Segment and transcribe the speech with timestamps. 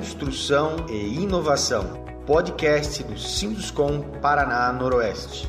[0.00, 5.46] Construção e Inovação, podcast do Sinduscom Paraná Noroeste.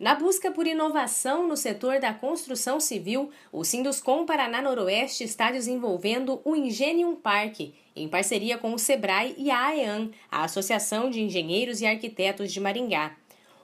[0.00, 6.40] Na busca por inovação no setor da construção civil, o Sinduscom Paraná Noroeste está desenvolvendo
[6.46, 7.60] o Ingenium Park,
[7.94, 12.58] em parceria com o SEBRAE e a AEAN, a Associação de Engenheiros e Arquitetos de
[12.58, 13.14] Maringá.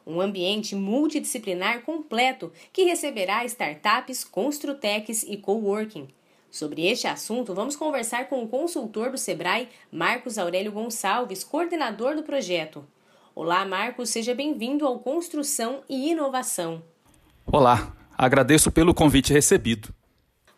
[0.07, 6.09] Um ambiente multidisciplinar completo que receberá startups, construtecs e coworking.
[6.51, 12.23] Sobre este assunto, vamos conversar com o consultor do SEBRAE, Marcos Aurélio Gonçalves, coordenador do
[12.23, 12.85] projeto.
[13.35, 16.83] Olá, Marcos, seja bem-vindo ao Construção e Inovação.
[17.47, 19.95] Olá, agradeço pelo convite recebido.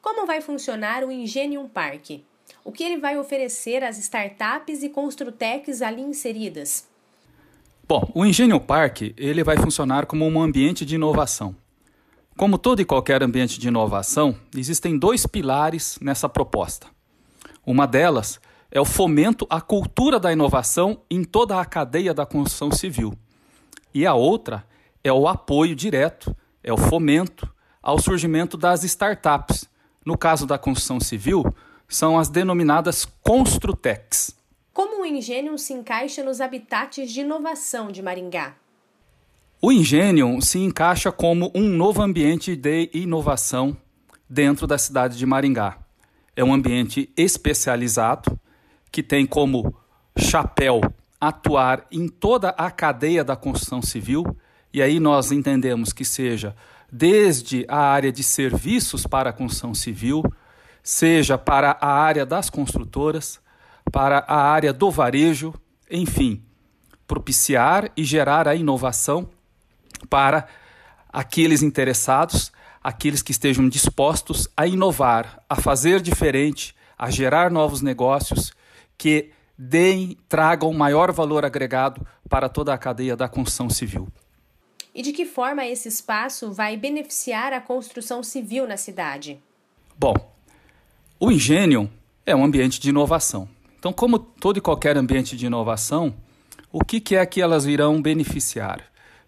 [0.03, 2.21] Como vai funcionar o Ingenium Park?
[2.65, 6.89] O que ele vai oferecer às startups e construtecs ali inseridas?
[7.87, 11.55] Bom, o Ingenium Park ele vai funcionar como um ambiente de inovação.
[12.35, 16.87] Como todo e qualquer ambiente de inovação, existem dois pilares nessa proposta.
[17.65, 18.41] Uma delas
[18.71, 23.13] é o fomento à cultura da inovação em toda a cadeia da construção civil.
[23.93, 24.65] E a outra
[25.05, 27.47] é o apoio direto, é o fomento
[27.83, 29.69] ao surgimento das startups.
[30.07, 31.45] No caso da construção civil,
[31.87, 34.35] são as denominadas Construtecs.
[35.05, 38.55] O Ingenium se encaixa nos habitats de inovação de Maringá?
[39.61, 43.77] O Ingenium se encaixa como um novo ambiente de inovação
[44.27, 45.77] dentro da cidade de Maringá.
[46.35, 48.41] É um ambiente especializado
[48.91, 49.77] que tem como
[50.19, 50.81] chapéu
[51.21, 54.25] atuar em toda a cadeia da construção civil,
[54.73, 56.57] e aí nós entendemos que seja
[56.91, 60.23] desde a área de serviços para a construção civil,
[60.83, 63.44] seja para a área das construtoras,
[63.95, 65.55] para a área do varejo,
[65.89, 66.43] enfim,
[67.07, 69.31] propiciar e gerar a inovação
[70.11, 70.49] para
[71.13, 72.51] aqueles interessados,
[72.83, 78.53] aqueles que estejam dispostos a inovar, a fazer diferente, a gerar novos negócios
[78.99, 84.09] que deem, tragam maior valor agregado para toda a cadeia da construção civil.
[84.93, 89.41] E de que forma esse espaço vai beneficiar a construção civil na cidade?
[89.97, 90.17] Bom,
[91.21, 91.89] o Ingenium
[92.27, 93.49] é um ambiente de inovação.
[93.85, 96.15] Então, como todo e qualquer ambiente de inovação,
[96.73, 98.81] o que, que é que elas irão beneficiar?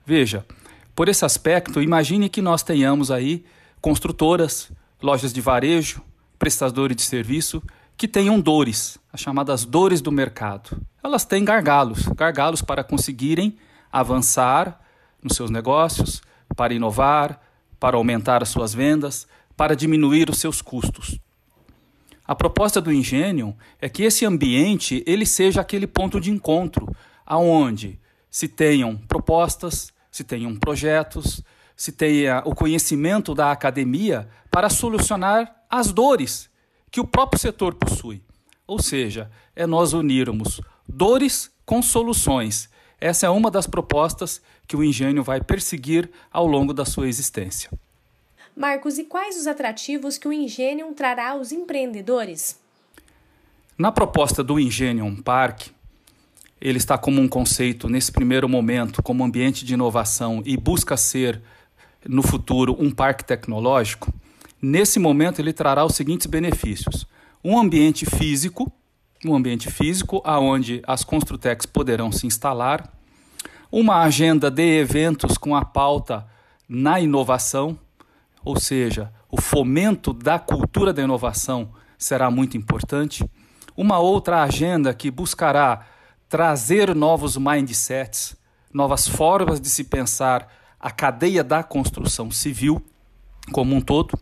[0.03, 0.47] Veja,
[0.95, 3.45] por esse aspecto, imagine que nós tenhamos aí
[3.83, 4.73] construtoras,
[5.03, 6.01] lojas de varejo,
[6.39, 7.63] prestadores de serviço
[7.99, 10.81] que tenham dores, as chamadas dores do mercado.
[11.05, 13.59] Elas têm gargalos, gargalos para conseguirem
[13.93, 14.81] avançar
[15.23, 16.23] nos seus negócios,
[16.57, 17.43] para inovar,
[17.79, 21.21] para aumentar as suas vendas, para diminuir os seus custos.
[22.27, 26.95] A proposta do Ingenium é que esse ambiente ele seja aquele ponto de encontro
[27.25, 31.43] aonde se tenham propostas, se tenham projetos,
[31.77, 36.51] se tenha o conhecimento da academia para solucionar as dores
[36.91, 38.23] que o próprio setor possui.
[38.67, 42.69] Ou seja, é nós unirmos dores com soluções.
[43.01, 47.71] Essa é uma das propostas que o engenho vai perseguir ao longo da sua existência.
[48.57, 52.59] Marcos, e quais os atrativos que o Ingenium trará aos empreendedores?
[53.77, 55.67] Na proposta do Ingenium Park,
[56.59, 61.43] ele está como um conceito nesse primeiro momento, como ambiente de inovação e busca ser
[62.09, 64.11] no futuro um parque tecnológico.
[64.63, 67.07] Nesse momento, ele trará os seguintes benefícios:
[67.45, 68.73] um ambiente físico,
[69.23, 72.91] um ambiente físico aonde as Construtecs poderão se instalar,
[73.71, 76.27] uma agenda de eventos com a pauta
[76.67, 77.79] na inovação,
[78.47, 83.29] ou seja, o fomento da cultura da inovação será muito importante.
[83.77, 85.85] Uma outra agenda que buscará
[86.29, 88.37] trazer novos mindsets,
[88.73, 92.83] novas formas de se pensar a cadeia da construção civil
[93.53, 94.19] como um todo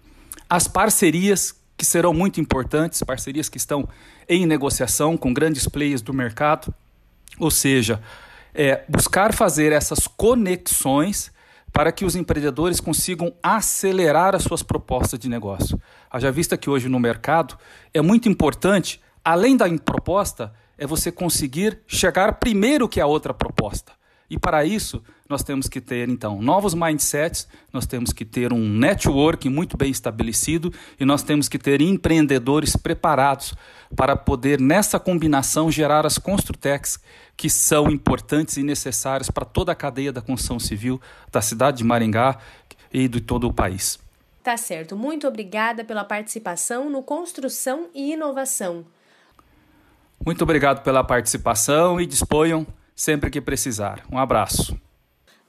[0.48, 3.88] as parcerias que serão muito importantes, parcerias que estão
[4.28, 6.72] em negociação com grandes players do mercado,
[7.38, 8.00] ou seja,
[8.54, 11.32] é, buscar fazer essas conexões
[11.74, 15.76] para que os empreendedores consigam acelerar as suas propostas de negócio.
[16.08, 17.58] Haja vista que hoje no mercado
[17.92, 23.90] é muito importante, além da proposta, é você conseguir chegar primeiro que a outra proposta.
[24.30, 28.68] E para isso, nós temos que ter, então, novos mindsets, nós temos que ter um
[28.68, 33.54] network muito bem estabelecido e nós temos que ter empreendedores preparados
[33.96, 36.98] para poder, nessa combinação, gerar as construtecs
[37.36, 41.00] que são importantes e necessárias para toda a cadeia da construção civil
[41.32, 42.38] da cidade de Maringá
[42.92, 43.98] e de todo o país.
[44.42, 44.94] Tá certo.
[44.94, 48.84] Muito obrigada pela participação no Construção e Inovação.
[50.24, 54.04] Muito obrigado pela participação e disponham sempre que precisar.
[54.12, 54.78] Um abraço.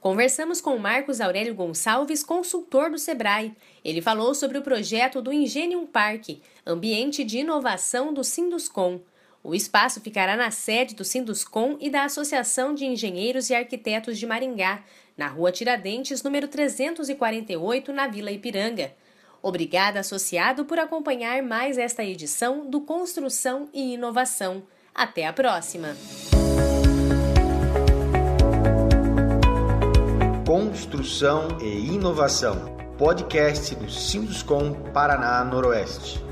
[0.06, 3.52] Conversamos com Marcos Aurélio Gonçalves, consultor do Sebrae.
[3.84, 6.28] Ele falou sobre o projeto do Ingenium Park,
[6.64, 9.00] ambiente de inovação do Sinduscom.
[9.42, 14.26] O espaço ficará na sede do Sinduscom e da Associação de Engenheiros e Arquitetos de
[14.26, 14.84] Maringá,
[15.16, 18.94] na Rua Tiradentes, número 348, na Vila Ipiranga.
[19.42, 24.62] Obrigada, associado, por acompanhar mais esta edição do Construção e Inovação.
[24.94, 25.96] Até a próxima!
[30.46, 36.24] Construção e Inovação, podcast do Sinduscom Paraná Noroeste.